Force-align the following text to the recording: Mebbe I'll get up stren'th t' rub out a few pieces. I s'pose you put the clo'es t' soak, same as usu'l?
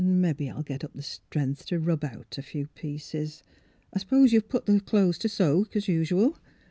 Mebbe 0.03 0.49
I'll 0.49 0.63
get 0.63 0.83
up 0.83 0.97
stren'th 0.97 1.67
t' 1.67 1.75
rub 1.75 2.03
out 2.03 2.39
a 2.39 2.41
few 2.41 2.65
pieces. 2.69 3.43
I 3.93 3.99
s'pose 3.99 4.33
you 4.33 4.41
put 4.41 4.65
the 4.65 4.79
clo'es 4.79 5.19
t' 5.19 5.27
soak, 5.27 5.73
same 5.73 5.77
as 5.77 5.87
usu'l? 5.87 6.39